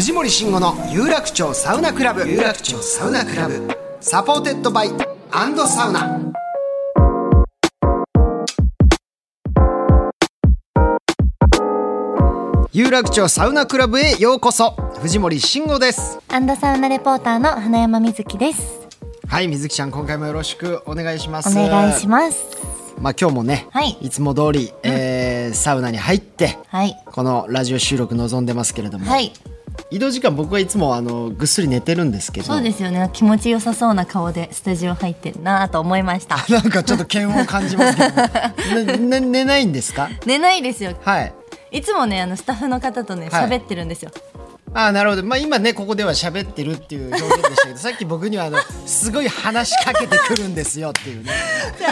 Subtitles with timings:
[0.00, 3.68] 藤森慎吾の有楽町サウナクラブ有楽町サウナクラブ
[4.00, 4.88] サポーテッドバイ
[5.30, 6.18] アンドサウナ
[12.72, 14.70] 有楽町サウナクラブへようこそ
[15.02, 18.88] 藤森慎吾ですアンドサウナレポーターの花山瑞希です。
[19.28, 22.56] はい水木ちゃん今回もよろしくお願いしますお願いします。
[22.98, 26.96] まあ今日もね、はいつも通り、えーサウナに入ってはい。
[27.04, 29.32] このラジオ収録臨んでますけれども、はい。
[29.90, 33.10] 移動時間僕はいつもあのぐっすり寝てるんですけどそうですよね。
[33.12, 36.36] 気持ちよさそうな顔でスタジオ入ってるなと思いました。
[36.48, 38.04] なんかちょっと嫌悪を感じますけ
[38.74, 40.08] ど、 ねね、寝ないんですか？
[40.26, 40.92] 寝ないですよ。
[41.02, 41.32] はい
[41.72, 44.10] いつもね、あのスタッフの方とね、はい喋ってるんですよ。
[44.72, 51.32] ああなるほどまあ今ねここでは喋ってるっていう表現でしたけど さっき僕にはあのすごい話しかけてくるんですよっていうね
[51.80, 51.88] だ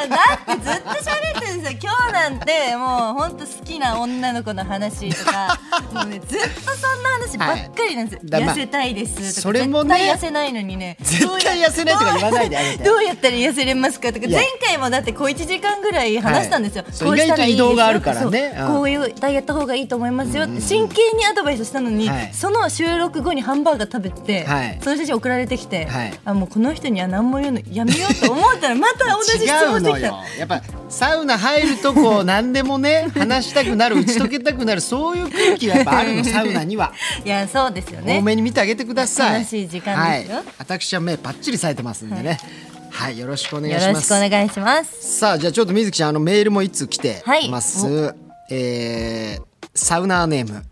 [0.54, 1.78] ってずっと喋ですよ。
[1.82, 5.58] 今日なんてもう本当好きな女の子の話とか、
[5.92, 8.28] もうねずっとそんな話ばっかりなんですよ。
[8.32, 8.44] はい。
[8.44, 10.96] 痩せたいですとか、それもね絶対痩せないのにね。
[11.00, 12.84] 絶対痩せないとか言わないであげて。
[12.84, 14.26] どうやったら痩せれますかとか。
[14.28, 16.98] 前回もだって小1時間ぐらい話したんですよ、はい。
[16.98, 18.56] こうしたらいいですがあるからね。
[18.58, 18.66] う。
[18.66, 22.30] こういうダイエット方がいいと思いますよって真剣にアドバイスしたのに、はい。
[22.32, 24.78] その収録後にハンバーガー食べて、はい。
[24.82, 26.12] その写真送られてきて、はい。
[26.24, 30.06] あもうこの人には何も言うのやめようと思ったらまた同じ質問してきた。
[30.08, 30.18] よ。
[30.38, 36.92] やっぱサウナ入るとこう何でもね 話したくなる打ち解けたくなるそういう空気がやっぱあるの サウナには。
[37.24, 38.18] いやそうですよね。
[38.18, 39.32] 多めに見てあげてください。
[39.34, 40.36] 楽しい時間ですよ。
[40.36, 42.38] はい、私は目パッチリされてますんでね。
[42.90, 43.94] はい、よろしくお願いよします。
[43.94, 45.18] ろしくお願いします。
[45.18, 47.48] さあじゃあちょっと水木ちゃんあのメールもいつ来てはい。
[47.48, 48.14] ます、
[48.50, 50.64] えーサウナーネーム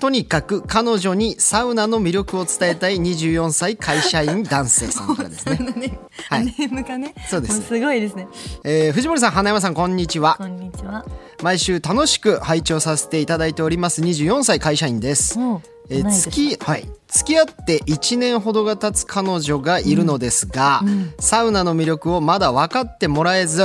[0.00, 5.58] とにかく彼女にサウナの魅力を伝えたい24歳会社員男性さんからですね、
[6.28, 6.44] はい。
[6.46, 7.60] ネームがねそうです。
[7.60, 8.28] もすごいですね。
[8.64, 10.36] えー藤森さん花山さんこんにちは。
[10.38, 11.04] こんにちは。
[11.42, 14.02] 毎週楽しく拝聴させていただいております。
[14.02, 15.38] 24歳会社員です。
[15.38, 16.88] おうえー付きはい。
[17.14, 20.82] 付き合って1年ほどが経つ彼女がいるのですが、
[21.20, 23.62] サウナの魅力をまだ分かってもらえず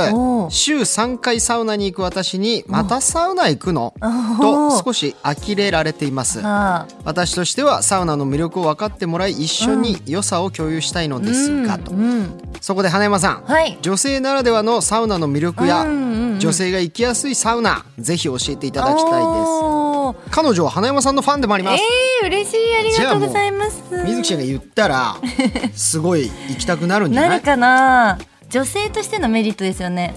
[0.50, 3.92] 週3回サウナに行く私に「またサウナ行くの?」
[4.40, 6.40] と少し呆れられています。
[6.44, 11.90] あ私としてはサウナの魅力を分かってもらい一緒に良さを共有したいのですがと。
[11.90, 12.30] うん。
[12.60, 13.78] そこで花山さん、はい。
[13.82, 16.38] 女性ならではのサウナの魅力や、うんうんうん。
[16.38, 19.89] 女性が行きやすいサウナぜひ教えていただきたいです
[20.30, 21.82] 彼女は花山さんのファンでもあります、
[22.22, 22.76] えー、嬉しい。
[22.76, 23.82] ありがとうございます。
[24.04, 25.16] 水木ちゃんが言ったら
[25.74, 28.18] すごい行きたくなるんじゃなないるかな。
[28.48, 30.12] 女性としてのメリットですよね、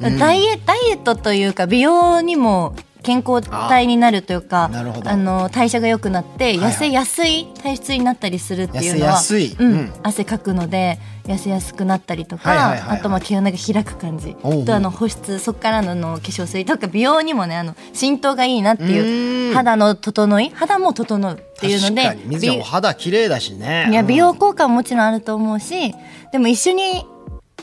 [0.00, 2.74] ダイエダイエットというか美容にも
[3.06, 4.68] 健康体になるというか
[5.04, 9.56] あの代謝が良くなって痩せやすい体質になったりするっていうのは痩せやすい。
[9.56, 9.92] うんうん。
[10.02, 14.34] 汗かくので痩せやすくなったりとか、あとまあ毛穴が開く感じ。
[14.64, 19.54] とあの保湿そこからのあの化粧水とか美容にもねあの浸透がいいなってういーうん。
[19.54, 22.22] 肌の整い肌も整うっていうので確かに。
[22.26, 23.86] 水お肌綺麗だしね。
[23.88, 24.06] いやうん。
[24.08, 25.94] 美容効果ももちろんあると思うし
[26.32, 27.06] でも一緒に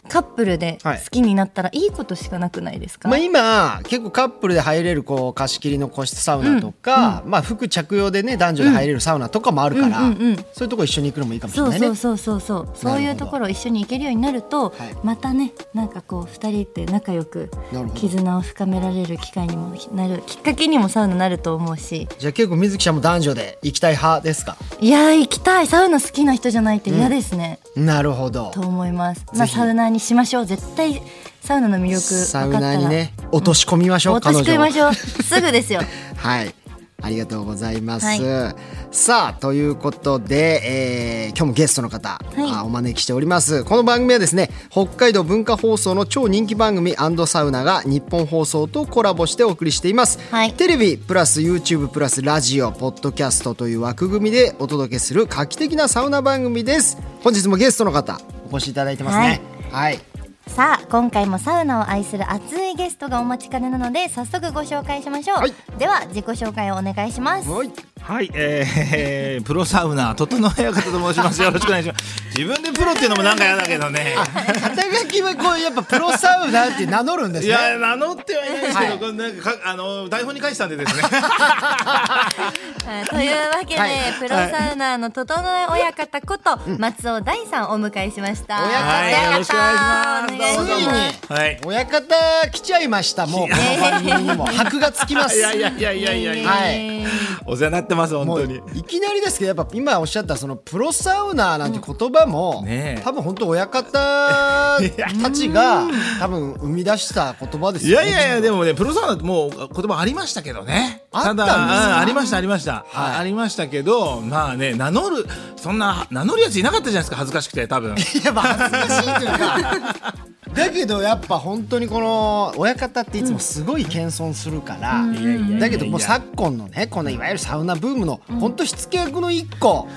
[0.09, 0.99] カップルではい。
[0.99, 10.35] 好きになったらいいことしかなくないですか、まあ、今結構カップルで入れるこう貸し切りの個室サウナとか、まあ、服着用でね男女で入れるサウナとかもあるから、うんうんうん。
[10.35, 11.79] そういうとこ一緒に行くのもいいかもしれないね。
[11.79, 13.01] そうそうそうそうそう。
[13.01, 14.95] いうところ一緒に行けるようになると、はい。
[15.03, 17.49] またねなんかこう二人って仲良く
[17.95, 22.07] 絆を深められる機会にもなるきっかけにもサウナなると思うし。
[22.19, 24.57] じゃあ結構水木ちゃんも男女で行きたい派ですか？
[24.79, 25.67] いやー行きたい。
[25.67, 28.51] サウナ好きな人じゃないと嫌ですね、なるほど。
[28.51, 29.25] と思います。
[29.33, 30.45] まあサウナーにしましょう。
[30.45, 31.01] 絶対
[31.41, 34.93] サウナの魅力サウナーにね落とし込みましょう、落とし込みましょう。
[34.93, 35.81] すぐですよ。
[36.17, 36.53] はい。
[37.01, 38.55] ありがとうございます、はい。
[38.91, 42.41] さあということで、えー今日もゲストの方、い。
[42.49, 43.65] あお招きしております。
[43.65, 50.53] この番組はですね北海道文化放送の超人気番組サウナが日本放送とコラボしてお送りしています、はい。
[50.53, 56.97] テレビプラス YouTube プラスラジオポッドキャストという枠組みでお届けする画期的なサウナ番組です。
[57.21, 59.99] 本日もゲストの方お越しいただいてますねはい。
[60.45, 65.53] さあ今回もサウナを愛する熱いゲストがお待ちかねなので早速ご紹介しましょう、はい。
[65.79, 67.49] では自己紹介をお願いします。
[67.49, 67.71] はい
[68.03, 71.41] はい、えー、 プロサウナ整え方と申します。
[71.41, 72.03] よろしくお願いします。
[72.35, 74.15] 自分でプロっていうのもなんか嫌だけどね。
[74.61, 81.01] 肩書きはこうやっぱプロサウナーって名乗るんですねいや名乗ってはいないですけど、はいなんかかあの台本に書いてたんでですね。
[81.03, 82.27] は
[83.05, 88.63] いというわけで、はいプロサウナーの整え親方こと松尾大さんをお迎えしました。
[88.65, 91.61] 親方はいよろしくお願いしますついにはい。
[91.65, 92.15] 親方
[92.51, 96.49] 来ちゃいましたもうこの番組にも箔がつきますいやいやいやいやいやいや。
[96.49, 97.03] はい
[97.45, 98.61] お世話になってます本当に。
[98.75, 105.83] いきなりですけどやっぱ今おっしゃったそのプロサウナーなんて言葉も、ねえ多分本当親方たちが
[106.19, 108.11] 多分生み出した言葉ですいよね。
[108.11, 111.02] やいやいやでもねプロサウナってもう言葉ありましたけどね。
[111.13, 112.85] ただうんありましたありました、はい。
[113.15, 115.25] あありましたけどまあね名乗る
[115.55, 117.95] そんな名乗るやついなかったじゃないですか恥ずかしくて多分。
[117.95, 120.13] いやまあ恥ずかしいというか。
[120.53, 129.87] だけどやっぱ本当にこの親方っていつもすごい謙遜するから、いやいやいやだけどもう昨今のねこのいわゆるサウナブームの本当火付け役の一個、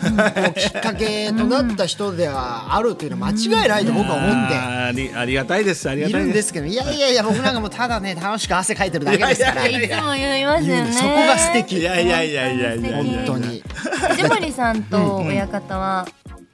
[0.56, 4.56] きっかけとなった人ではあるというのは間違いないと僕は思って。
[4.56, 6.26] あーありありがたいですありがいたいで。
[6.26, 9.66] るんですすけどいやいやいや僕なんかもうただね楽しく汗かいてるだけですから。
[9.66, 10.92] いつも言いますよね。
[11.06, 13.24] そこが素敵いやいやいやいやいやいや。
[13.26, 13.62] 本当に
[14.10, 16.06] 藤森さんと親方は、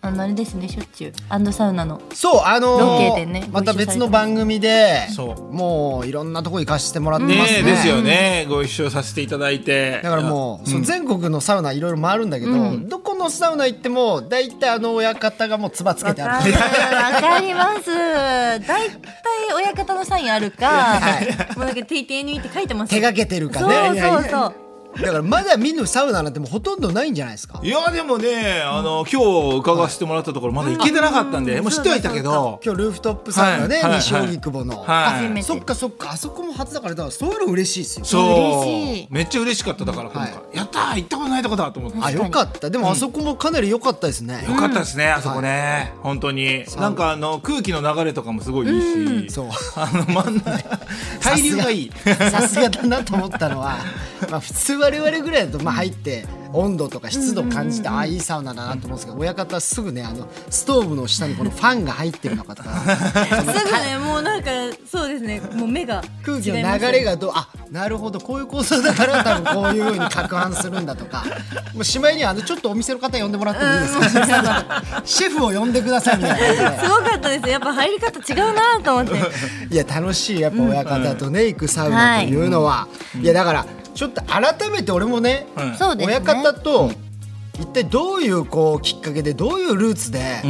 [0.05, 1.13] あのあれですねしょっちゅう。
[1.29, 2.03] アンドサウナの。
[2.13, 7.63] そうあのーロケでねまた別の番組でそうもういろんなとこ行かせてもらってますね。
[7.63, 8.47] ですよね。
[8.49, 10.01] ご一緒させていただいて。
[10.03, 16.53] だからもう、そう全国のサウナいろいろ回るんだけど、どこのサウナ行っても大体あの親方がもうつばつけてある。
[16.53, 17.87] わかります。
[18.67, 18.99] 大体
[19.55, 21.57] 親方のサインあるか、い。
[21.57, 22.91] もうなんか TTNE って書いてます。
[22.91, 24.72] 手がけてるかそうねそうそう。
[25.01, 27.61] だからまだ見ぬサウナなんてもうほとんどないんじゃないですか。
[27.63, 29.23] いやでもねあの今
[29.53, 32.61] 日伺わせてもらったところまだ行けてなかったんで、もう知ってはいたけど。
[32.65, 35.27] 今日ルーフトップサウナね、はいはい西荻窪の、はい。
[35.27, 36.13] 初めてそっかそっか。
[36.13, 38.05] あそこも初だからだからそういうの嬉しいですよ。
[38.05, 38.23] そう。
[38.23, 39.09] 嬉しい。
[39.11, 41.99] めっちゃ嬉しかっただから今回、はやったー行ったことないとこだと思って。
[42.01, 42.71] あよかった。
[42.71, 46.65] でもあそこもかなり良かったですね、よかったですね、あそこね、本当に。
[46.79, 49.49] なんかあの空気の流れとかもすごいいいし、そう。
[49.77, 50.81] あの真ん中
[51.21, 51.71] 対流が。
[51.71, 51.93] いい。
[52.31, 53.79] さすがだなと思ったのは、
[54.31, 64.51] まあ、普通我々ぐらいだとまあ入って温度とか湿度感じて、ああいいサウナだなと思うんですけど親方はすぐねあのストーブの下にこのファンが入ってるのかとか すぐねもうなんか
[64.91, 71.25] そうですねもう目が空気の流れがどうあなるほどこういう構造だから多分こういうふうに攪拌するんだとか
[71.73, 76.83] もうしまいにはあのちょっとお店の方呼んでもらってもいいですか、シェフを呼んでくださいみたいな。
[76.83, 79.15] すごかったですやっぱ入り方違うなと思って
[79.71, 82.89] いや楽しいやっぱ親方とね、行くサウナというのは、
[83.21, 85.47] いやだからちょっと改めて俺もね、
[85.99, 86.91] 親方と
[87.61, 90.43] 一体どういうこうきっかけでどういうルーツで、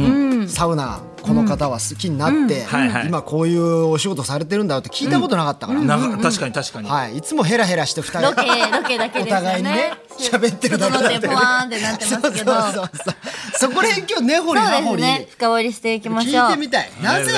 [0.47, 2.65] サウナこの方は好きになって、
[3.05, 5.79] 今こういうお仕事されてるんだって聞いたことなかったから、
[6.21, 8.31] 確かに確かに、はい、いつもヘラヘラして二人。
[8.31, 12.53] ロケロケだけお互いにね喋ってるだけ整ってポワーンってなってますけど。
[12.53, 13.15] そうそうそうそう。
[13.59, 16.47] そこら辺今日根掘り葉掘り、深掘りしていきましょう。
[16.47, 16.89] 聞いてみたい。
[17.01, 17.31] なぜ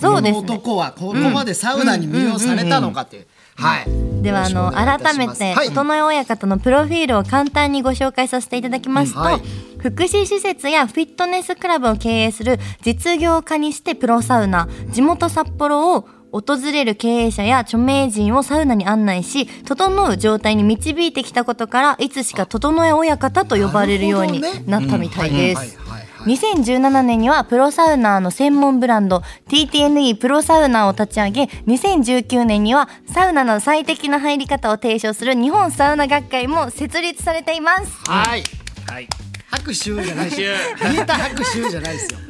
[0.00, 3.26] この男はここまでサウナに魅了されたのかっていう、
[3.60, 4.22] はい。
[4.22, 9.40] ではあの改めて整え親方のプロフィールを簡単にご紹介させていただきますと、うんはい。
[9.78, 25.78] 福祉施設やフィットネスクラブを経営する実業家にしてプロサウナ地元札幌を訪れる経営者や著名人をサウナに案内し整う状態に導いてきたことからいつしか整え親方と呼ばれるようになったみたいです。
[26.20, 26.30] はい。
[26.30, 37.92] はいはい2017年にはプロサウナーの専門ブランド TTNE プロサウナーを立ち上げ2019年にはサウナの最適な入り方を提唱する日本サウナ学会も設立されています。
[38.04, 38.42] はい。
[38.86, 42.20] はい拍手じゃないですよ拍言えた拍手じゃないですよ。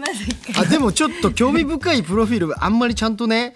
[0.59, 3.53] あでもちょっと興味深いプロフィールあんまりちゃんとね,、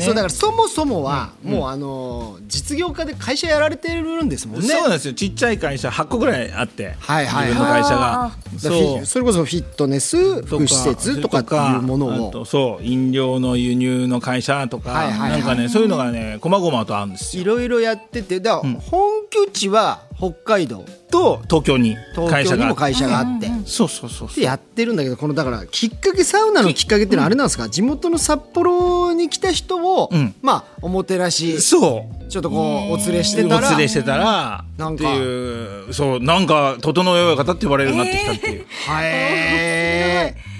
[0.00, 4.66] そうだからそもそもは、もうあのー実業家で会社やられてるんですもんね。
[4.66, 5.14] そうなんですよ。
[5.14, 7.48] ちっちゃい会社8個ぐらいあって、はいはいはい。
[7.48, 8.24] 自分の会社が。
[8.24, 12.44] あだからフィそれこそフィットネス福祉施設とかっていうものを。
[12.44, 15.30] そう飲料の輸入の会社とか、はいはいはい。
[15.32, 17.42] なんかねそういうのがね細々とあるんですよ。
[17.42, 20.84] いろいろやっててだから本拠地は北海道。
[21.10, 21.96] と東京に
[22.28, 23.20] 会社がにも会社が。
[23.20, 23.48] あって。
[23.64, 30.34] そうそうそうでやってるんだけどこのだからきっかけサウナのきっかけっていうのはあれなんですか、地元の札幌に来た人を、うん。
[30.42, 32.36] まあおもてなしちそう。
[32.36, 35.04] ょっとこうお連れしておたら連れしてたらなんか。
[35.08, 38.66] っていうそうなんか整え親方って呼ばれるようになってきたっていう、
[39.00, 40.57] へそうなんだ。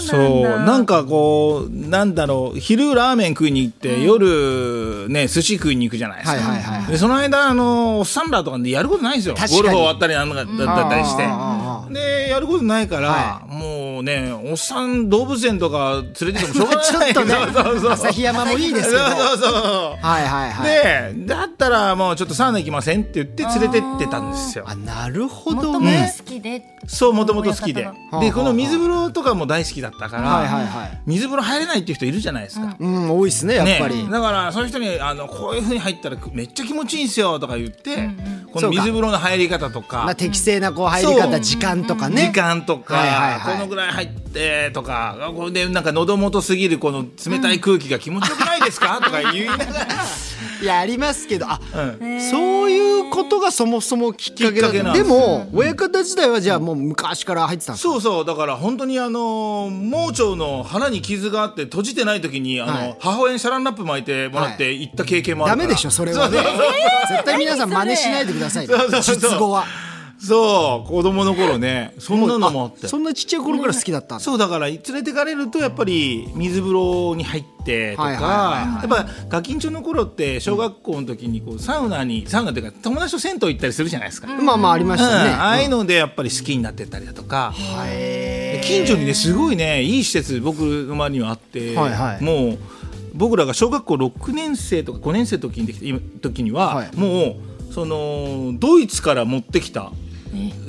[0.00, 9.34] そうなんかこうなんだろう昼ラーメン食いに行って、夜ね寿司食いに行くじゃないですか、はいはいはいでその間あのおっさんらとかでやることないんですよ。
[9.34, 9.56] 確かに。
[9.58, 11.24] ゴルフ終わったりなんかだだったりして。
[11.26, 17.14] あでやることないから、はもうねおっさん動物園とか連れてってもしょうがない。
[17.14, 19.06] ちょっとね そうそうそう旭山もいいですけど。
[19.06, 20.06] そうそうそう。
[20.06, 21.14] はいはいはい。
[21.16, 24.64] でだったらもうちょっとサウナ行きませんって言って連れてってたんですよ。
[24.66, 26.12] あなるほどね。
[26.18, 27.88] 好きで、そうもともと好きで。
[28.20, 31.00] でこの水風呂とかも大好きだったから、はいはいはい。
[31.06, 33.10] 水風呂入れないっていう人いるじゃないですか、うん。
[33.10, 38.10] 多いですねやっぱり、ね、だからそういう人にあのこういうふうに入ったらめっちゃ気持ちいいんですよとか言って、
[38.52, 40.04] こそうかの水風呂の入り方とか。
[40.04, 42.26] まあ、適正なこう入り方時間とかね。
[42.26, 43.54] 時間とか、はいはいはい。
[43.54, 49.86] このぐらい入ってとかこれでなんか喉元すぎるこの冷たい空気が気持ちよくないですか、とか言いながら、
[50.62, 52.20] いやありますけどあうん。
[52.30, 55.04] そういうことがそもそもきっかけだけでですよ。
[55.06, 57.92] も親方自体はじゃあもう昔から入ってたんですか？
[57.92, 58.24] そうそう。
[58.24, 62.96] だから本当にあの盲腸の腹に傷があって閉じてない時にあの、はい。
[63.00, 66.38] 母親にサランラップ巻いてもらって行った経験もあるから、ダメでしょそれはね。
[67.08, 69.64] 絶対皆さん真似しないでください術後は
[70.22, 71.94] そう子供の頃ね。
[71.98, 72.88] そんなのもあって。
[72.88, 84.44] そんなちっちゃい頃から好きだったそうだから連れてかれるとやっぱり水風呂に入ってとか、やっぱガキンチョの頃って小学校の時にこうサウナにサウナっていうか友達と銭湯行ったりするじゃないですか、うん。
[84.44, 87.54] まあまあありましたね、ああいうのでやっぱり好きになってったりだとか、
[88.62, 92.22] 近所にねすごいねいい施設僕の周りにはあって、はいはい。
[92.22, 92.58] もう
[93.14, 96.96] 僕らが小学校6年生とか5年生の時にでき今時には、はい。
[96.96, 97.36] も
[97.68, 99.92] うそのドイツから持ってきた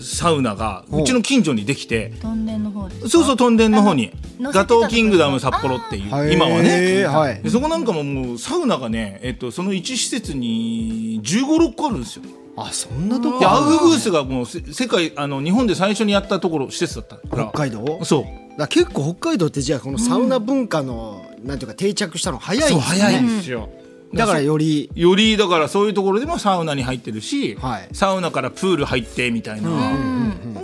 [0.01, 2.13] サウナがおうちの近所にできて。
[2.22, 4.12] トンネルの方そうそう、トンデンの方に。
[4.41, 6.70] ガトーキングダム札幌っていう、今はへね。
[7.08, 12.24] ーはいでそこなんかももうサウナがね、えっと、その1施設に15、6個あるんですよ。
[12.58, 17.50] あそんなとこで、アウあるフグースがもうせ世界、あの、日本で最初にやったところ、施設だったから。
[17.50, 18.00] 北海道？
[18.03, 18.25] そ
[18.58, 18.68] う。
[18.68, 23.70] 結構北海道ってじゃあこのサウナ文化の、なんていうか定着したの早いそう、んですね早いんですよ。
[24.13, 27.89] だからよりよりだからそういうところでもサウナに入ってるし、はい。
[27.94, 29.70] サウナからプール入ってみたいな、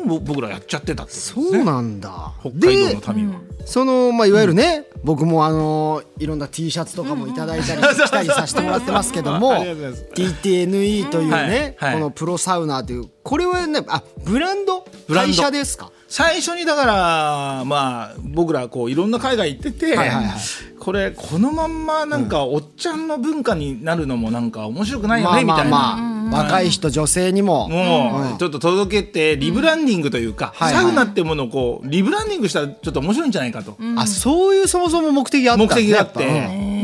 [0.06, 1.20] ぼ僕らやっちゃってたってね。
[1.20, 2.34] そうなんだ。
[2.42, 3.40] 北海道での民は。
[3.66, 9.54] そのまあいわゆるね、僕もあのいろんな T シャツとかもいただいたりしたりさせてもらってますけども
[10.16, 11.92] TTNE というね、はい。
[11.92, 11.94] はい。
[11.96, 14.86] このプロサウナーというこれはねあブランド？
[15.08, 15.32] ブランド。
[15.32, 15.92] 会社ですか？
[16.08, 20.40] 最初にだからまあ僕らこういろんな海外行ってて、はいはいはい。
[20.80, 25.70] これこのまんまなんかおっちゃんの文化になるのもなんか面白くないよねみたいな。
[25.70, 26.18] まあ。
[26.30, 27.70] 若い人女性にも。
[27.70, 36.26] もうちょっと届けてリブランディングというか、はいサウナってものをこうリブランディングしたらちょっと面白いんじゃないかと、あそういうそもそも目的があったん目的があって、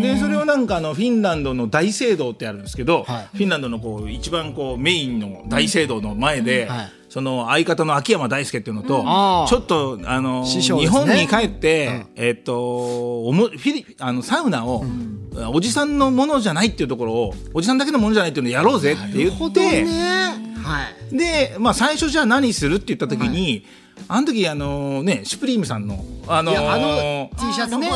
[0.02, 3.38] でそれをなんかあのフィンランドの大聖堂ってあるんですけど、はい。
[3.38, 9.04] フィンランドのこう一番こうメインの大聖堂の前で、はいその相方の秋山大輔っていうのと、
[9.48, 14.84] ちょっとあの、日本に帰って、えっとおもフィリあのサウナを、
[15.54, 19.84] おじさんのものじゃないっていうところをおじさんだけのものじゃないっていうのをやろうぜって言って。
[19.84, 19.94] ね。
[20.64, 21.16] はい。
[21.16, 23.64] で、まあ、最初じゃあ何するって言った時に、
[24.08, 27.90] あの時あのねシュプリームさんのあのいやあの T シャツね。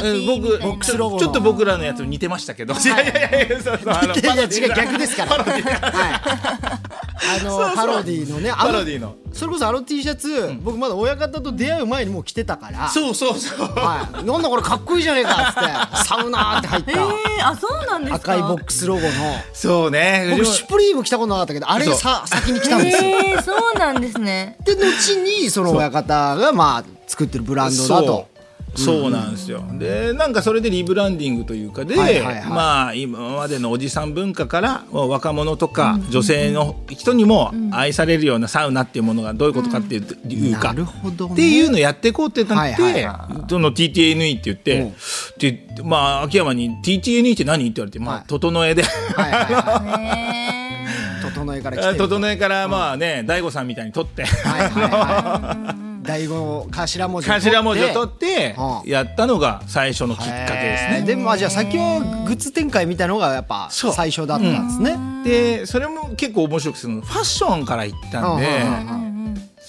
[0.62, 2.78] 僕ちょっと僕らのやつ似てましたけど、い。
[2.86, 5.44] やいやいやそうそうあの違う逆ですから。
[5.44, 7.07] はい。
[7.40, 12.88] あのパロディのね、あのパロディのそれこそあの T シャツ、僕まだ親方と出会う前にもう着てたから。
[12.90, 14.24] そうそうそうはい。
[14.24, 15.60] なんだこれかっこいいじゃねえかっつって、
[16.08, 17.08] サウナーって入っえたー、
[17.52, 18.34] あそうなんですか？
[18.34, 19.08] 赤いボックスロゴの。
[19.54, 23.10] そうね僕シュプリーム着たことなかったけど、あれさ先に来たんですよ。
[23.10, 28.28] えー、そうなんですねで後にその親方がまあ作ってるブランドだと。
[28.78, 32.46] そうなんですよ、でなんかそれでリブランディングというかで、はいはいはい。
[32.50, 41.34] まあ今までのおじさん文化から若者とか女性の人にも愛されるようなサウナっていうものがどういうことかっていういうか、なるほどね。
[41.34, 44.94] っていうのをやっていこうってなって、はいはその TTNE って言って、うん。
[45.40, 48.24] でまあ秋山に TTNE って何って言われて、まあはい。
[48.28, 51.24] 整えで、はいはいはえい。
[51.34, 51.98] 整えから来てる。
[51.98, 54.24] 整えからまあね大悟さんみたいに取って。
[54.24, 55.88] はいはいはい。
[56.08, 57.50] 第五頭文字を取って。
[57.52, 58.90] 頭文字を取ってうん。
[58.90, 61.04] やったのが最初のきっかけですね。
[61.06, 64.98] でもまあじゃあ先はグッズ展開みたいのがやっぱ最初だったんですね。
[65.24, 67.02] でそれも結構面白くてその。
[67.02, 69.08] ファッションから行ったんで、うんうんうん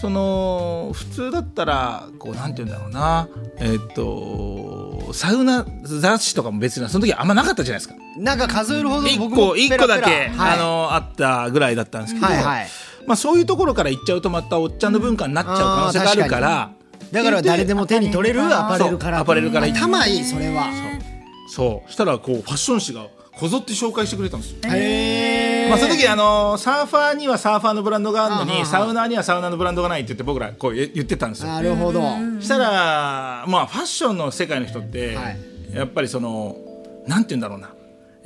[0.00, 3.28] その普通だったらこうなんて言うんだろうな。
[3.58, 7.96] えっとサウナ雑誌とかも別にその時あんまなかったじゃないですか。
[8.16, 9.98] なんか数えるほど一僕も個一ペラペラ。
[9.98, 10.54] 個だけ、はい。
[10.54, 12.68] あのあったぐらいだったんですけど、はいはい
[13.08, 16.70] まあそういうところから行っちゃうとまたおっちゃんの文化になっちゃう可能性があるから。
[17.10, 19.20] だから誰でも手に取れるアパレルから。
[19.20, 20.70] アパレルから頭いいそれは。
[21.48, 21.90] そう。
[21.90, 24.58] したらこうファッション誌がこぞって紹介してくれたんですよ。
[24.64, 31.48] へえまあ、その時あのサーファーにはサーファーのブランドがあるのにあははサウナーにはサウナーのブランドがないって言って僕らこう言言ってたんですよ。
[31.48, 32.00] なるほど。
[32.40, 35.38] したらまあファッションの世界の人って、はい。
[35.72, 36.56] やっぱりその
[37.06, 37.70] なんて言うんだろうな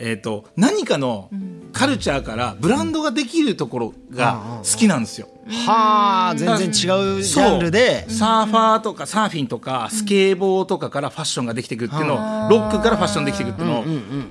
[0.04, 1.30] えー、と何かの
[1.72, 5.28] カルチャーからブランドができるところが好きなんですよ。
[5.46, 8.10] はあ全然違うジャンルで。
[8.10, 13.84] サーファーとかサーフィンとかスケーボーとかからファッションができてくるっていうのをロックからファッションできてくるっていうのを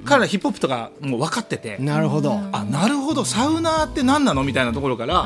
[0.04, 2.38] 彼らヒップホップとかもう分かっててなるほど。
[2.52, 3.24] あなるほど。
[3.24, 5.24] サウナーって何なのみたいなところから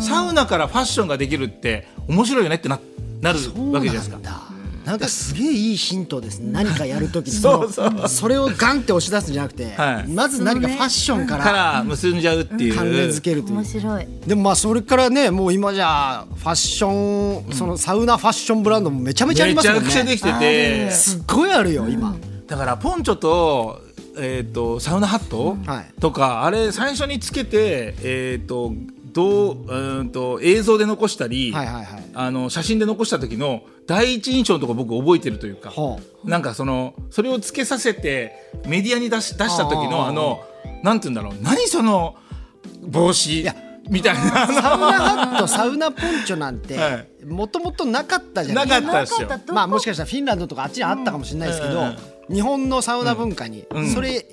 [0.00, 2.80] サウナからファッションができるって面白いよねってな
[3.20, 3.38] なる
[3.70, 4.51] わけじゃないですか。
[4.84, 6.40] なんかすげえいいヒントです。
[6.40, 7.32] ね何かやるときに。
[7.38, 8.08] そうそう。
[8.08, 10.08] それをガンって押し出すんじゃなくて、はい。
[10.08, 12.74] まず何かファッションかからら結んじゃうっていう。
[12.74, 14.06] 関連づけるという面白い。
[14.26, 19.90] でもまあそれからねもう今じゃファッション、そのサウナファッションブランドもめちゃめちゃありめちゃますもんね。
[19.90, 20.90] くちゃできてて。
[20.90, 22.16] すっごいあるよ今、
[22.48, 23.80] だからポンチョと,、
[24.18, 26.00] えー、とサウナハット、はい。
[26.00, 28.72] とかあれ最初につけて、えー、と
[29.12, 32.04] どううーんと映像で残したり、はいはいはい。
[32.14, 40.42] あの写真で残した時の第一印象のところ僕覚えてるというか、ほなんかそのそれをつけさせてメディアに出し出した時のあの
[40.82, 41.42] なんて言うんだろう。
[41.42, 42.16] 何その
[42.86, 43.54] 帽子や
[43.90, 44.22] みたいな。
[44.46, 46.90] サウナハットサウナポンチョなんては
[47.22, 47.24] い。
[47.26, 49.28] もともとなかったじゃなないかですったですよ。
[49.28, 51.96] なかまあもしかしたらフィンランドとかあっちにあったかもしれないですけど、うん
[52.30, 53.90] 日本のサウナ文化にん。
[53.92, 54.24] それ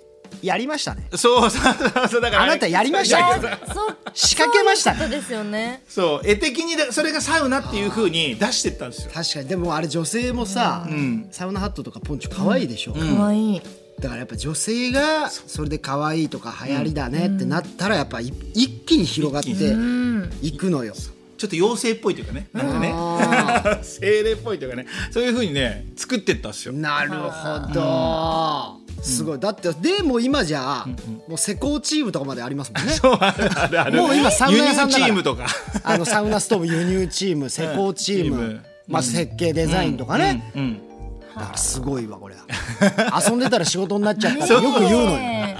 [0.42, 3.20] やりましたね、そうそうそうだからあなたやりました。
[3.20, 5.84] いやけどそう仕掛けましたそうですよね。
[5.88, 9.12] そう絵的にでそれがサウナっていう風に出してったんですよ。
[9.14, 9.48] 確かに。
[9.48, 11.28] でもあれ女性もさ、ん。
[11.32, 13.62] サウナハットとかポンチョ可愛いでしょ、可愛い
[14.00, 19.50] だからやっぱ女性がそれで可愛いとか流行りだねってなったらやっぱい一気に広がって
[20.42, 20.94] いくのよ。
[21.40, 22.50] ちょっと妖精っぽいというかね。
[22.52, 22.92] なんかね。
[22.94, 24.86] あ 精霊っぽいというかね。
[25.10, 26.74] そういう風にね作ってったんですよ。
[26.74, 28.80] ーなるほど。
[29.02, 29.40] すごい。
[29.40, 30.86] だってでも今じゃ
[31.30, 32.92] もう施工チームとかまでありますもんね。
[32.94, 34.02] そうあるあるある。
[34.02, 35.08] もう今サウナ屋さんだから。
[35.08, 35.48] 輸入チームとか。
[35.84, 40.89] あのサウナストーブ輸入チーム施工チーム、まあ、設計デザインとかね、うんうん
[41.40, 42.36] だからすごいわこれ
[43.28, 45.18] 遊んでたら仕事になっちゃったってよく言うのよ。
[45.18, 45.58] ね。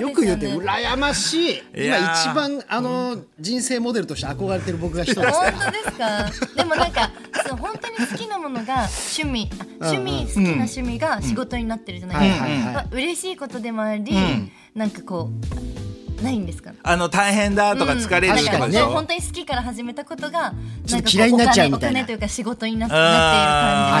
[0.00, 1.62] よく言うて羨ましい。
[1.74, 5.32] 今一番あの人生モデルとして憧れてる僕が一人です。
[5.34, 6.30] 本当ですか？
[6.56, 7.10] でもなんか
[7.46, 9.50] そう本当に好きなものが趣味。
[9.80, 14.14] あ趣味好きな趣味が仕事になってるじゃないですか、はいはいはいまあ嬉しいことでもあり、
[14.74, 15.71] なんかこう
[16.22, 16.72] ないんですか？
[16.82, 20.54] あの大変だとか疲れると確かでしょ、本当に好きから始めたことが
[20.86, 22.00] ちょっと嫌いになっちゃうみたいな。
[22.00, 23.04] お金というか仕事にななっている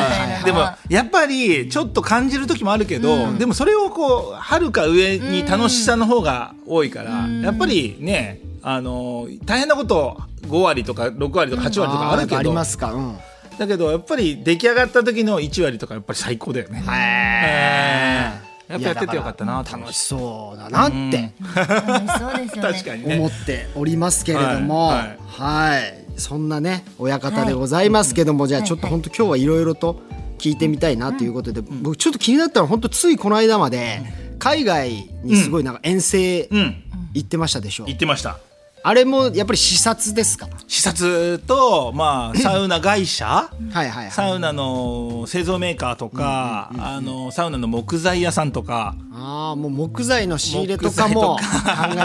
[0.00, 13.18] じみたいなのでもはやっぱりちょっと感じる時もあるけど、でもそれをこうはるか上に楽しさの方が多いから、やっぱりねあの大変なこと5割とか6割とか8割とかあるけーやっぱありど、ますか、うん、
[13.58, 16.82] だけどやっぱり出来上がった時の1割とかやっぱり最高だよね。
[16.88, 18.41] えー
[18.72, 21.32] やっぱやっててよかったな楽しそうだなって。
[21.54, 23.16] 楽しそうですよね確かにね。
[23.16, 26.04] 思っておりますけれどもははい。
[26.16, 30.00] い、そんなね親方でございますけども、じゃあちょっと本当今日はいろいろと
[30.38, 34.02] 聞いてみたいなということで、僕ちょっと気になったのは本当ついこの間まで
[34.38, 36.82] 海外にすごいなんか遠征うん。
[37.14, 38.38] 行ってましたでしょ、言ってました
[38.84, 40.48] あれもやっぱり視察ですか？
[40.66, 43.26] 視察と、まあ、 サウナ会社？
[43.26, 44.10] はいはいはい。
[44.10, 51.38] サウナの製造メーカーとか、あのサウナの木材屋さんとか、ああもう木材の仕入れとかも考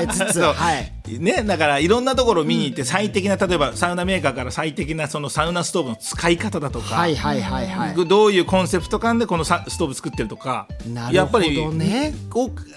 [0.01, 0.39] えつつ。
[0.53, 0.93] はい。
[1.19, 10.67] ね、だからいろんなところを見に行って最適な例えばサウナメーカーから最適なそのサウナストーブの使い方だとか、はいはいはいはいどういうコンセプト感でこのさストーブ作ってるとか。
[10.85, 11.15] なるほどね。
[11.15, 11.61] やっぱり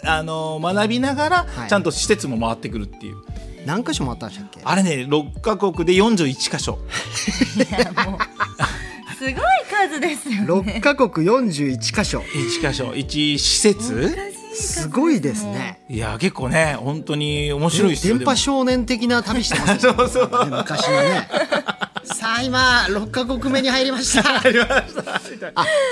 [0.04, 1.68] あの学びながらはい。
[1.68, 3.16] ちゃんと施設も回ってくるっていう、
[3.66, 4.60] 何箇所もあったんでしたっけ？
[4.64, 6.78] あれね6カ国で41箇所。
[7.56, 8.18] いやもう
[9.16, 9.34] すごい
[9.70, 10.78] 数ですよね。
[10.78, 12.20] 6カ国41箇所。
[12.20, 12.86] 1箇所。
[12.92, 14.32] 1施設？
[14.52, 15.80] すごいですね。
[15.88, 18.16] いや結構ね本当に面白いですよ。
[18.18, 19.98] 電波少年的な旅してますよね。
[20.08, 20.50] そうそう。
[20.50, 21.28] ね昔のね。
[22.02, 24.38] さあ今6カ国目に入りました。
[24.38, 24.42] あ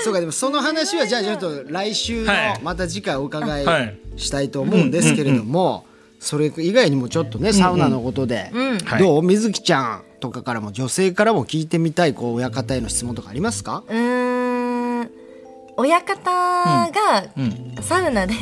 [0.03, 0.19] そうか。
[0.19, 2.59] でもその話はじゃあちょっと来週のはい。
[2.61, 3.97] また次回お伺はい。
[4.17, 5.85] いしたいと思うんですけれども
[6.19, 8.51] それ以外にもちょっとねサウナのことで
[8.85, 9.01] はい。
[9.01, 9.23] どう？
[9.23, 13.83] 水木ちゃんとかからも女性からも聞いてみたいこう親方への質問とかありますか？
[13.87, 15.11] うーん。
[15.77, 16.91] 親方が
[17.81, 18.33] サウナで、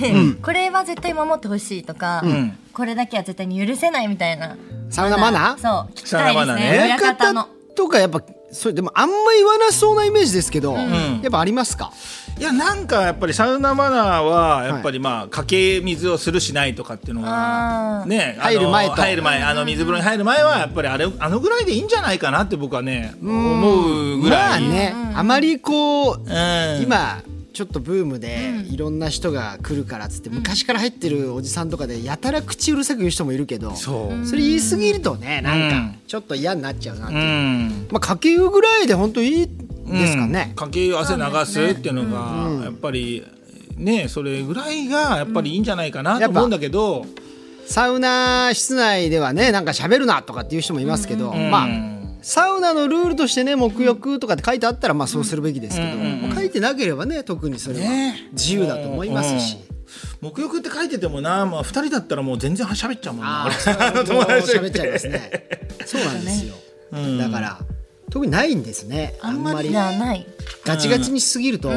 [0.42, 2.58] これは絶対守ってほしいとか、ん。
[2.74, 4.58] これだけは絶対に許せないみたいな。
[4.90, 5.58] サウナマナー？
[5.60, 6.56] そう聞きたいですね。
[6.56, 6.98] ね。
[6.98, 7.48] 親方の。
[7.76, 11.22] とかやっぱそれでもあんま言わなそうなイメージですけど、ん。
[11.22, 11.92] やっぱありますか？
[12.40, 18.96] いやなんかやっぱりサウナマナーはやっぱりまあかけ水をするしないとかっていうのがね入る前と。
[18.96, 27.22] 入る前あの水風呂に入る前はやっぱりあれあのぐらいでいいんじゃないかなって僕はね思うぐらい、まあね、あまりこう、うん、今
[27.58, 36.00] ちょっとブームでいろんな人が来るからっつって昔から入ってるおじさんとかでやたら口うるさく言う人もいるけどそれ言い過ぎるとねなんかうん。
[36.06, 37.88] ちょっと嫌になっちゃうなってういう、ん。
[37.90, 39.50] まあかけ湯ぐらいで本当いい
[39.92, 43.26] ですかねうん、かけ湯汗流すっていうのがやっぱり
[43.78, 44.08] ね。
[44.08, 47.06] それぐらいがやっぱりいいんじゃないかなと思うんだけど、
[47.66, 51.68] サウナ室内ではねなんか喋るなとかっていう人もいますけど、まあ
[52.22, 58.30] サウナのルールとしてね沐浴とかって書いてあったらまあそうするべきですけど、もう書いてなければね特にそれはね。
[58.34, 59.58] 自由だと思いますし。
[60.22, 63.26] 沐浴って書いててもな、まあ、2人だったらもう全然喋っちゃうもん
[64.06, 64.54] 友達。
[64.54, 65.32] と喋っちゃいますね。
[65.86, 66.56] そうなんですよ。
[67.18, 67.60] だから
[68.10, 69.16] 特にないんですね。
[69.22, 69.70] あんまり。
[69.70, 70.26] じゃない
[70.64, 71.72] ガチガチにしすぎると、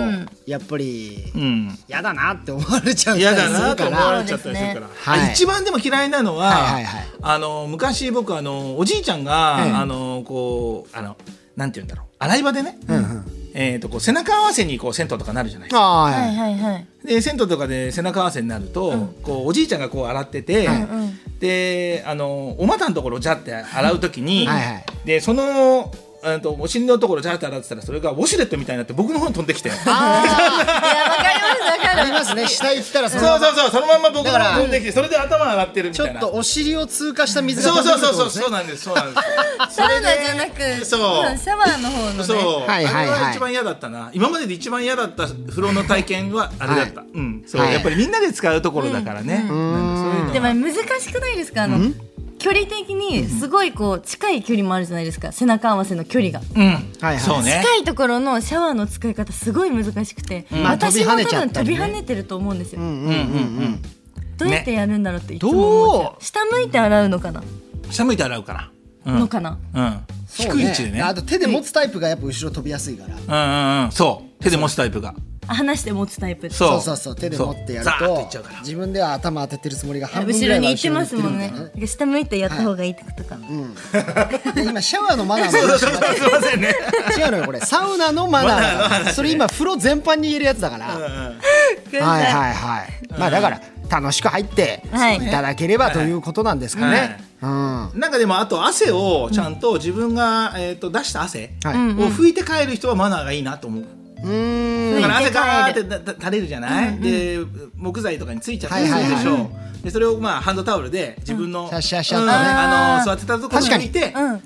[0.47, 1.79] やっぱりうん。
[1.89, 3.99] 嫌だなって思われちゃう嫌だなとから。
[3.99, 5.21] 思われちゃったりするから、はい。
[5.29, 7.07] あ一番でも嫌いなのは、はいはいはい。
[7.21, 11.17] あの昔僕あのおじいちゃんが、ええあのこうあの
[11.57, 12.07] なんて言うんだろう。
[12.19, 13.25] 洗い場でね、うんうん。
[13.55, 16.55] えー、とこう背中合わせにこう銭湯とかなるじゃないああ、はいはい。
[16.55, 16.87] はいはい。
[17.05, 24.85] で銭湯とかで背中合わせになると、こうおじいちゃんがこう洗ってて、うんであのお股のところをジャって洗うときに、はいはい。
[25.07, 25.91] でその
[26.23, 29.71] あとお尻のところジャって洗ってたらそれがウォシュレットみたいになって僕の方に飛んできて。
[29.71, 32.01] あいやわかりますわかる。
[32.03, 32.47] ありますね。
[32.47, 36.21] 下行ったらそそうのそうそうそのまんま僕から飛んできてそれで頭洗ってるみたいな。
[36.21, 39.21] ちょっとお尻を通過した水がそうそうそうそううそうなんですそうなんで
[39.71, 39.77] す。
[39.77, 41.31] サウナじゃなくそう。
[41.31, 42.25] うんシャワーの方のね。
[42.25, 44.11] そう、はいはい一番嫌だったな。
[44.13, 47.45] 今までで一番嫌だった風呂の体験はあれだった、うん。
[47.47, 51.63] そう、はいやっぱりみんなで使うところだからね、ういうのでも難しくないですか？
[51.63, 51.79] あの
[52.41, 55.31] 距離的にすごいこう近い距離もあるじゃないですか。
[55.31, 56.41] 背中合わせの距離が。
[56.57, 57.21] うん、はいはい。
[57.21, 57.63] そうね。
[57.63, 63.11] 近いところのシャワーの使い方すごい難しくて、まあ私も飛び跳ねちゃ多分飛び跳ねてると思うんですよ、うんうんうん。
[63.11, 63.83] うん。
[64.39, 67.43] どうやってやるんだろうっていつも思っち下向いて洗うのかな、
[67.91, 68.71] 下向いて洗うから。
[69.05, 69.21] うん。
[69.21, 69.59] のかな？
[69.75, 70.01] うん。
[70.27, 71.03] そう低い位置でね。
[71.03, 73.17] あと手で持つタイプがやっぱ後ろ飛びやすいから。
[73.17, 73.93] うんうんうん。
[73.93, 74.43] そう。
[74.43, 75.15] 手で持つタイプが
[75.51, 76.69] あ離して持つタイプそう。
[76.69, 77.17] そうそうそう。
[77.17, 78.29] 手で持ってやると
[78.61, 81.53] 自分では頭当ててるつもりが半分ぐ後ろらいはに行ってますもんね。
[81.87, 85.81] 下向いてやった方がいいってことかな、で今シャワーのマナーの話。
[85.81, 86.75] すいませんね。
[87.19, 87.61] 違うのよこれ。
[87.61, 90.87] サウナのマナーそれ今風呂全般に言えるやつだから。
[90.87, 92.89] はいはいはい。
[93.19, 93.61] まあだから
[93.91, 95.17] 楽しく入ってはい。
[95.17, 97.25] いただければということなんですかね。
[97.43, 97.51] うん。
[97.51, 101.45] はなんかでもあと汗をちゃんと自分が、えー、と出した汗い。
[101.45, 101.49] を
[102.09, 103.85] 拭いて帰る人はマナーがいいなと思う。
[104.25, 105.01] うーん。
[105.01, 107.39] だから汗ガーって垂れるじゃない、で
[107.77, 109.51] 木材とかについちゃったりすはいはいはいるでしょ、
[109.85, 114.43] でそれをまあハンドタオルで自分の、座ってたところにいて、うん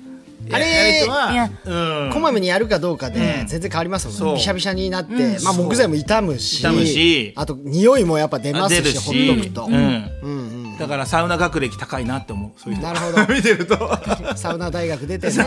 [0.51, 3.47] あれはこまめにやるかどうかでうん。
[3.47, 4.33] 全然変わりますもんね。
[4.35, 9.27] びしゃびしゃになってまあ木材も傷むしあと匂いもやっぱ出ますしほし。
[9.27, 9.65] っとくと。
[9.65, 10.11] うんうん。
[10.21, 10.34] うん
[10.77, 12.51] だからサウナ学歴高いなって思う。
[12.59, 12.87] そういう人。
[12.87, 13.25] なるほど。
[13.33, 13.99] 見てると。
[14.35, 15.33] サウナ大学出てね。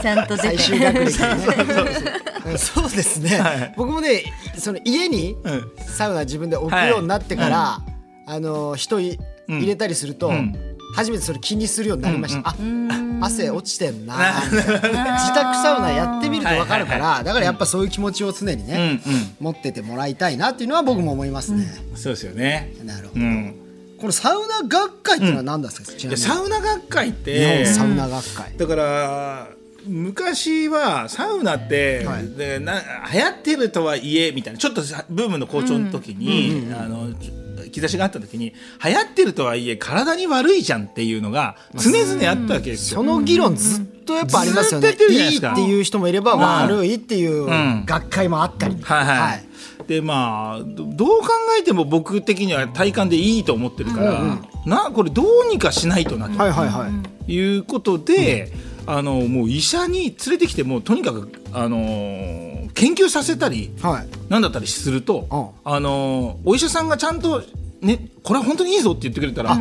[0.00, 1.36] ちゃんと最終学歴でね
[2.46, 2.90] うんそう。
[2.90, 4.22] ですね、僕もね
[4.58, 5.70] その家にうん。
[5.78, 7.80] サウナ自分で置くようになってから、
[8.26, 10.56] あの人いうん入れたりすると、ん。
[10.94, 12.54] 初めてそれ気にするようになりました、あ
[13.24, 14.40] 汗落ちてんな。
[14.42, 14.62] 自
[15.34, 19.00] 宅サウナやってみると分かるから、はいはいだからやっぱそういう気持ちを常にうんね、
[19.40, 21.96] う持っててもらいたいなっていうのは僕も思いますね、ん。
[21.96, 22.72] そうですよね。
[22.84, 23.59] なるほど、うん
[24.00, 26.10] このサウナ学会っていうのは何なんですか、ちなみに。
[26.10, 29.48] でサウナ学会っ日て本サウナ学会、だから
[29.86, 32.28] 昔はサウナって、はい。
[32.28, 32.80] でな
[33.12, 37.08] 流行ってるとはいえみたいなちょっとさブームの好調の時に、あの
[37.72, 38.52] 兆しがあった時に
[38.84, 42.98] 流行ってるとはいえ体に悪いじゃんっていうのが常々あったわけですよ。
[42.98, 44.88] その議論ずっとやっぱありますよね。
[44.88, 47.84] いいっていう人もいれば悪いっていううん。
[47.86, 48.76] 学会もあったり。
[48.82, 49.06] はい。
[49.06, 49.44] はい、
[49.86, 56.38] でまあどどう考えても僕的には体感でいいと思ってるから、なこれどうにかしないとなと。
[56.38, 56.88] はいはいは
[57.26, 57.32] い。
[57.32, 58.52] いうことで、
[58.86, 64.08] あのもう医者に連れてきてもうとにかく、あのー研究させたりはい。
[64.28, 67.42] なんだったりすると、あのーお医者さんがちゃんと、
[67.80, 69.58] ね、これは本当にいいぞって言ってくれたら、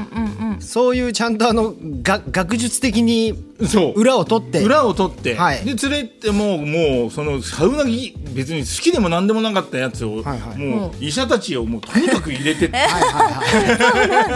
[0.60, 3.34] そういうちゃんとあのが学術的に
[3.66, 4.00] そう。
[4.00, 4.62] 裏を取って。
[4.62, 5.64] 裏を取って、はい。
[5.64, 10.58] で連れてもうもうそのサウナ着別に好きでも何でもなかったやつを、はいはい。
[10.58, 12.70] もう医者たちをもうとにかく入れて。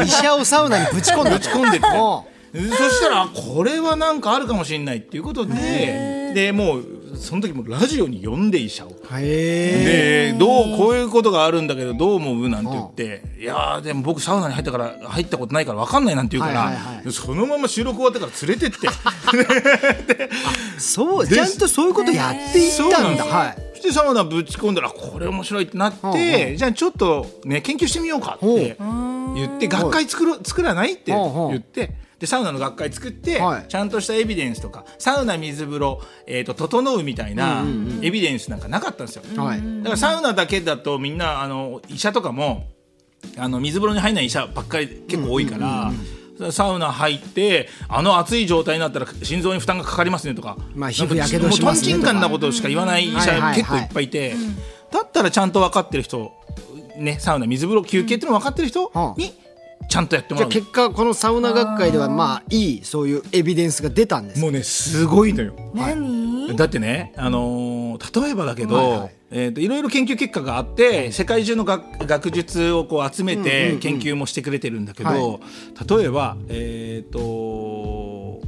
[0.06, 1.32] 医者をサウナにぶち込んで。
[1.32, 8.90] ぶち込んでっておそしたらこれはなんかあるかもしれないっていうことででもうその時もラジオに呼んで医者を。
[8.90, 10.32] うへえ。
[10.34, 12.50] でどうこういうことがあるんだけどどう思う？
[12.50, 20.30] なんて言って「いやーでも僕サウナに入ったから入ったことないから分かんない」なんて言うから、はいはいはそのまま収録終わってから連れてって
[20.78, 23.26] そう、ちゃんとそういうことやっていったんだ。
[23.26, 23.58] はい。
[23.74, 28.78] そしてサウナぶち込んだらこれ面白いってなって、ほうほうじゃあちょっとね研究してみようかって
[29.36, 32.02] 言って学会作ろ作らないって言って。
[32.24, 33.68] でサウナの学会作って、はい。
[33.68, 37.66] ちゃんとしたエビデンスとかサウナ水風呂、えー、と整うみたいな
[38.02, 39.60] エビデンスなんかなかったんですよ、はい。
[39.80, 42.70] だからサウナだけだとみんなあの医者とかも
[43.38, 45.92] あの水風呂に入らない医者ばっかり結構多いから。
[46.52, 54.34] サウナ入ってあの熱い状態になったら心臓に負担がかかりますねとか、まあ皮膚やけどしますねもうとんちんかんなことしか言わない医者結構いっぱいいて、
[54.92, 56.34] だったらちゃんと分かってる人
[56.98, 59.43] ねサウナ水風呂休憩っていうの分かってる人うんに
[59.90, 60.50] ちゃんとやってもらう。
[60.50, 64.42] じゃあ結果このサウナ学会ではまあいいそういうエビデンスが出たんです。
[64.42, 65.56] もうねすごいのよ。
[65.74, 66.56] 何？
[66.56, 69.12] だってね、あのー例えばだけど、はいはい。
[69.32, 75.40] えー、といろいろ研究結果があって世界中の学学術をこう集めて研究もしてくれてるんだけど、は
[75.98, 78.42] 例えば、えー、と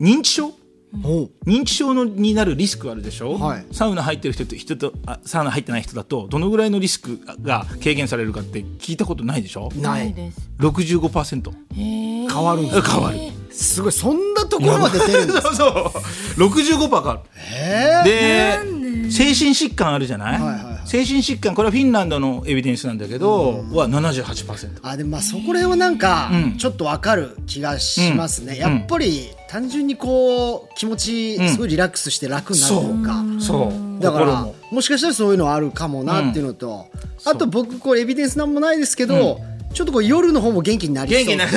[0.00, 0.52] 認知症？
[0.94, 3.66] 認知症のになるリスクあるでしょ、はい。
[3.72, 9.68] サウナ入ってる人と人とあサウナ入ってない人だとどのぐらいのリスクが軽減されるかって聞いたことないでしょ？
[9.76, 10.12] ない。
[10.14, 10.48] です。
[10.58, 12.80] 65%変変わるんです。
[12.82, 13.18] 変わる。
[13.50, 16.48] すごいそんなところまで出るんです そうそう。
[16.48, 17.20] 65%変わる。
[17.54, 18.75] えで
[19.10, 20.88] 精神疾患あるじゃない,、はいはいはい。
[20.88, 26.56] 精神疾患これはフィンランドのエビデンスなんだけど、は78%あでもまあそこら辺はなんかうん。
[26.56, 28.56] ちょっとわかる気がしますね、ん。
[28.56, 34.02] やっぱり単純にこう気持ちすごいリラックスして楽になるというか、そう。
[34.02, 34.54] だから心も。
[34.72, 36.88] もしかしたらそういうのあるかもなっていうのと、
[37.24, 39.40] あと僕これエビデンスなんもないですけど、
[39.72, 41.24] ちょっとこう夜の方も元気になりそう。
[41.24, 41.50] 元気になる。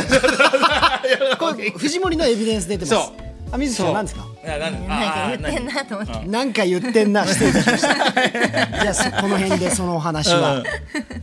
[1.77, 2.93] 藤森のエビデンス出てます。
[2.93, 3.18] そう
[3.51, 4.25] あ水木さん何ですか？
[4.43, 6.27] いやなんか言ってんなと思って。
[6.27, 6.53] なん。
[6.53, 7.95] か言ってんな失礼いたしました。
[8.81, 10.63] じゃあそ この辺でそのお話は、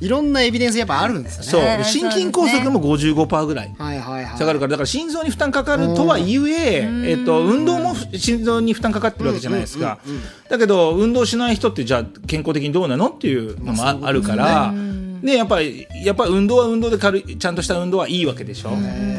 [0.01, 1.79] いろんなエビデンスやっぱあるんですよね。
[1.79, 1.85] そう。
[1.85, 4.39] 心筋梗塞も55%ぐらいはいはいはい。
[4.39, 9.99] 下がるからだから心臓に負担かかるとはいえ、えっと、運動も心臓に負担かかってるわけじゃないですか、
[10.51, 13.09] だけど運動しない人ってじゃあ健康的にどうなの？
[13.09, 14.73] っていうのもああるから。
[15.27, 18.71] でやっぱりやっぱ運動は運動で軽いちゃんとした運動はいいわけでしょ。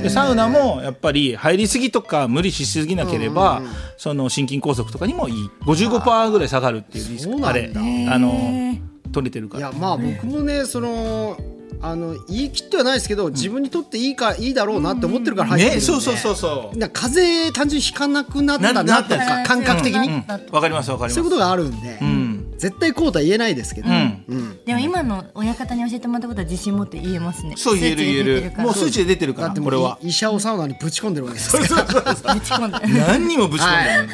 [0.02, 3.62] でサウナもやっぱり入りすぎとか無理しすぎなければ、
[3.98, 5.50] その心筋梗塞とかにもいい。
[5.66, 7.46] 55%ぐらい下がるっていうリスク。
[7.46, 8.78] あれあの
[9.12, 9.70] 取れてるから。
[9.70, 11.38] いやまあ僕もねその
[11.82, 16.78] あの言い切ってはないですけど自分にとっていいかいいだろうなって思ってるから入ってるんで、ねそうそうそうそう。
[16.78, 20.26] な風邪単純にひかなくなったななとか感覚的に、うん。
[20.52, 21.16] わかりますわかります。
[21.16, 22.27] そういうことがあるんで、うん
[22.58, 24.24] 絶対こうとは言えないですけど、うん。
[24.28, 24.66] うん。
[24.66, 28.52] でも今の親方に教えてもらったことは自信持って言えますねそう言える言える。
[28.58, 30.00] もう数値で出てるかだってもうらこれは。
[30.02, 32.34] 医者をサウナにぶち込んでるわけですから。
[32.34, 34.12] ぶち込んで何にもぶち込んでるのに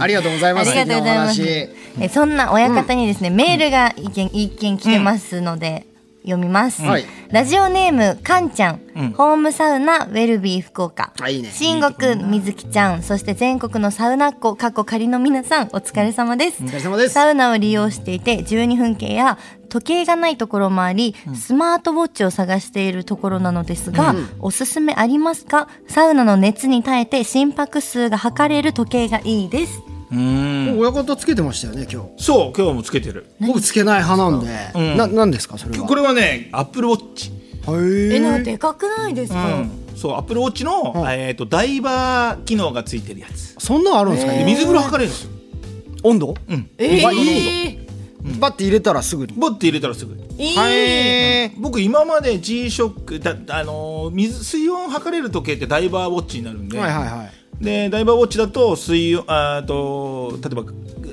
[0.00, 0.70] ありがとうございます。
[0.70, 1.42] ありがとうございます。
[1.42, 5.86] えそんな親方にですね、メールが一件一件来てますので、
[6.22, 7.04] 読みます、はい。
[7.30, 9.10] ラジオネームかんちゃん、うん。
[9.12, 11.12] ホームサウナウェルビー福岡。
[11.20, 13.02] あいいね新国みずきちゃん。
[13.02, 15.68] そして全国のサウナっ子過去仮の皆さん。
[15.68, 16.62] お疲れ様です。
[16.62, 17.14] お疲れ様です。
[17.14, 25.68] サウナを利用していて12分計や時計がないところもあり、スマートウォッチを探しているところなのですが、おすすめありますか？
[25.88, 29.80] サウナの熱に耐えて心拍数が測れる時計がいいです
[30.12, 32.22] 親方つけてましたよね今日。
[32.22, 33.26] そう今日もつけてる。
[33.40, 34.96] 僕つけない派なんで、うん。
[34.96, 35.86] ななんですかそれは？
[35.86, 39.64] これはねアップルウォッチへえなんでかくないですか、
[39.96, 43.54] そうアップルウォッチの、うんえー、とダイバー機能がついてるやつ。
[43.58, 45.30] そんなのあるんですか、で水風呂測れるんですよ、
[46.02, 46.34] 温度？
[46.48, 49.32] うん、え水風呂の温ーバッて入れたらすぐに。
[49.34, 50.56] 度ボッて入れたらすぐいい。
[50.58, 60.72] へ僕今まで G ショックだあのー水水温測れる時計ってダイバーウォッチになるんで、はいはいはいでダイバーウォッチだと水温あーと例えば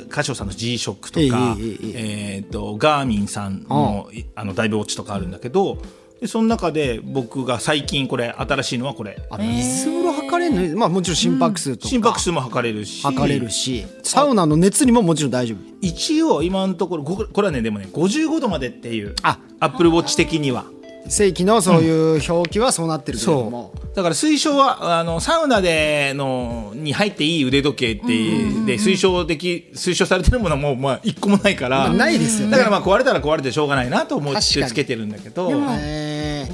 [0.10, 1.56] カシオさんの G ショックとか、
[1.96, 5.78] えーとガーミンさんのいあのダイバーウォッチとかあるんだけど
[6.20, 9.18] でその中で僕が最近これ新しいのはこれ。
[9.30, 13.02] あ水風呂測れるの、まあもちろん心拍数とか、心拍数も測れるし。
[13.04, 13.86] 測れるし。
[14.04, 15.58] サウナの熱にももちろん大丈夫。
[15.80, 19.40] 一応今のところここれはねでもね55度までっていうあ。
[19.62, 20.66] アップルウォッチ的には
[21.08, 32.52] 正規のそういう表記はそうなってるけれどそも、うだから推奨はあのサウナでのに入っていい腕時計って、で推奨でき推奨されてるものはもうまあ一個もないから、まあないですよね。
[32.52, 35.50] だからまあ壊れたら壊れてしょうがないなと思ってつけてるんだけど。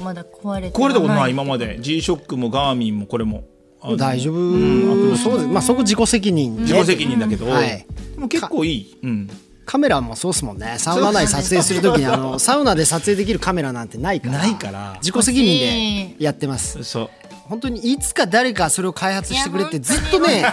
[0.06, 1.78] まだ壊れて壊れたことないい今まで。
[1.80, 3.44] G ショックもガーミンもこれも
[3.98, 5.46] 大丈夫、そうです。
[5.46, 6.62] まあそこ自己責任で。
[6.62, 7.86] 自己責任だけど、はい。
[8.14, 9.30] でも結構いい、うん、
[9.66, 10.76] カメラもそうっすもんね。
[10.78, 14.38] サウナ内撮影するときにあのサウナで撮影できるカメラなんてないから。
[14.38, 14.94] ないから。
[15.02, 16.82] 自己責任でやってます。
[16.84, 17.10] そう。
[17.48, 20.44] 本当にいつか誰かそれを開発してくれってずっとね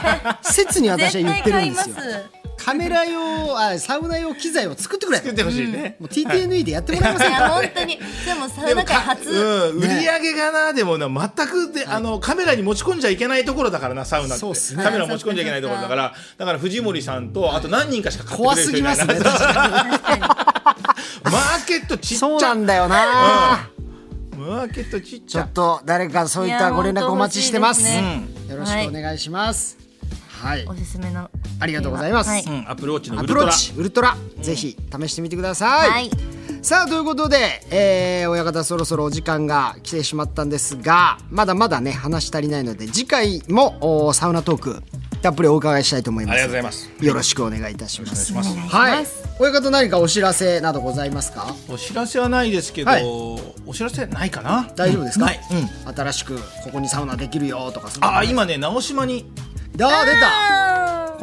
[0.42, 1.96] 切に私は言ってるんですよ。
[1.96, 7.98] 絶対買いますカメラ用あサウナ用機材を作ってくれ作ってほしいね、もう TTNE でやってもらえませんいかや本当に。
[7.98, 14.38] でもサウナ界初、うん、売り上げがなでもな全くで、あのカメラに持ち込んじゃいけないところだからなサウナって。
[14.38, 14.84] そうっすね。
[14.84, 16.14] カメラ持ち込んじゃいけないところだから。
[16.38, 19.20] だから藤森さんとあと何人かしか買ってく怖れるすぎますね。
[21.24, 22.20] マーケットちっちゃ。
[22.20, 23.70] そうなんだよな、
[24.38, 25.44] マーケットちっちゃ。
[25.44, 27.82] ちょっと誰かそういったご連絡お待ちしてます。
[27.82, 29.78] いや本当よろしくお願いします。
[30.42, 31.30] はい、おすすめの
[31.64, 32.30] ありがとうございます。
[32.30, 33.54] はい、うん、アップルウォッチのアプローウルトラ。
[33.58, 36.12] チウルトラ、ぜひ試してみてください、はい。
[36.62, 44.84] さあということで、えー、親方そろそろお時間が来てしまったんですがまだまだね話し足りないので次回もおサウナトーク
[45.22, 46.34] たっぷりお伺いしたいと思います。
[46.34, 46.90] ありがとうございます。
[47.00, 48.34] よろしくお願いいたします。
[48.34, 48.76] お願いします。
[48.76, 49.06] はい。
[49.40, 51.56] 親方何かお知らせなどございますか？
[51.70, 53.04] お知らせはないですけど、はい。
[53.66, 54.70] お知らせないかな？
[54.76, 55.28] 大丈夫ですか、
[55.88, 59.26] うん、新しくここにサウナできるよとかあ今ね直島に。
[59.76, 60.28] あー出た。
[60.60, 60.63] あ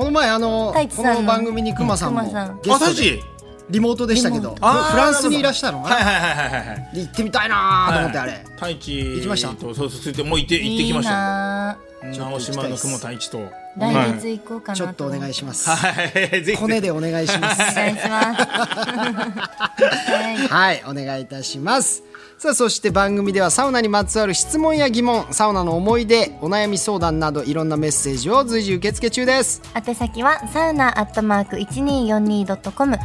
[0.00, 2.60] この前あのこ太一さんのの番組にくまさんも熊さん。
[2.62, 3.22] ゲストで
[3.68, 9.48] リモートでしたけどあーフランスにいらっしゃるのかな、はいはいはいはいはいで行ってみたいなーと思ってあれ、太一行きました？
[9.50, 11.78] とそうそうそれでもう行って行ってきましいいたな
[12.16, 13.38] 直島の雲太一と。
[13.76, 14.12] 来はい。
[14.18, 16.42] 月行こうかなちょっとお願いしします、はい。
[16.42, 16.58] ぜひ。
[16.58, 17.60] コネでお願いします。
[17.60, 18.40] お願いします。
[20.10, 20.48] はい。
[20.48, 22.02] はいお願いいたします
[22.40, 29.60] さあそして番組ではサウナにまつわる質問や疑問サウナの思い出お悩み相談などいろんなメッセージを随時受付中です。
[29.76, 32.96] 宛先はサウナアットマーク 1242.com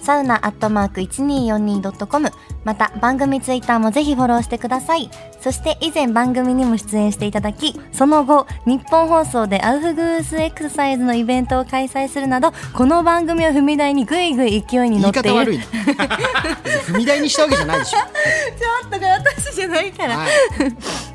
[0.00, 2.30] サウナアットマーク 1242.com
[2.64, 5.10] また番組ツイッターもぜひフォローしてください。
[5.40, 15.28] そして以前番組にも出演していただきその後日本放送でアウフグースエクササイズのイベントを開催するなどこの番組を踏み台にぐいぐい勢いに乗っている。
[15.30, 15.64] 方悪いな。
[16.88, 17.98] 踏み台にしたわけじゃないでしょ
[18.96, 20.30] っと私じゃないから、はい、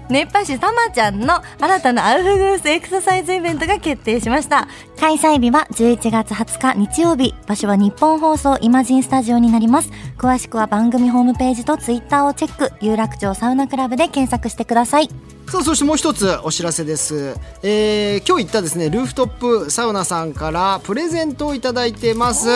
[0.09, 4.67] 熱波師たまちゃんの新たなアウフグースエクササイズイベントが決定しました。
[4.99, 9.91] 開催日は11月20日日曜日場所は日本放送イマジンスタジオになります。
[10.17, 12.71] 詳しくは番組ホームページとツイッターをチェック。
[12.81, 15.09] 有楽町サウナクラブで検索してください
[15.49, 19.29] さあそしてもう一つお知らせです、えー今日行ったですねルーフトッ
[19.65, 22.47] プサウナさんからプレゼントをいただいてます。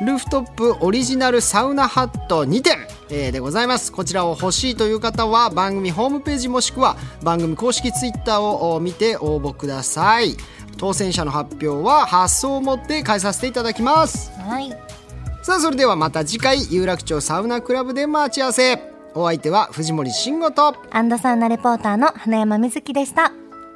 [0.00, 2.78] ルーフトップオリジナルサウナハット2点、
[3.10, 3.92] えーでございます。
[3.92, 10.36] こちらを欲しいという方は番組ホームページもしくは番組公式ツイッターをお見て応募ください。
[10.76, 14.32] 当選者の発表は発送をもって返させていただきます。
[14.40, 14.70] はい。
[15.42, 20.74] さあそれではまた次回有楽町サウナクラブで待ち合わせお相手は藤森慎吾と。
[20.90, 23.32] アンドサウナレポーターの花山瑞希でした。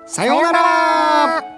[0.07, 1.58] さようなら